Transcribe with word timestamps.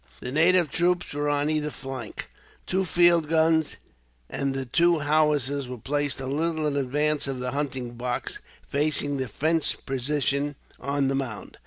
The 0.19 0.31
native 0.31 0.71
troops 0.71 1.13
were 1.13 1.29
on 1.29 1.51
either 1.51 1.69
flank. 1.69 2.27
Two 2.65 2.85
field 2.85 3.29
guns, 3.29 3.75
and 4.31 4.55
the 4.55 4.65
two 4.65 4.97
howitzers, 4.97 5.67
were 5.67 5.77
placed 5.77 6.19
a 6.19 6.25
little 6.25 6.65
in 6.65 6.75
advance 6.75 7.27
of 7.27 7.37
the 7.37 7.51
hunting 7.51 7.91
box, 7.93 8.39
facing 8.67 9.17
the 9.17 9.27
French 9.27 9.85
position 9.85 10.55
on 10.79 11.07
the 11.07 11.13
mound. 11.13 11.59